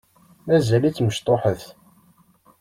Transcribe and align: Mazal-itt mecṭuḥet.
Mazal-itt 0.47 1.03
mecṭuḥet. 1.05 1.63